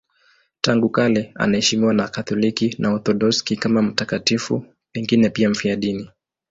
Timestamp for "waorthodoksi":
2.89-3.55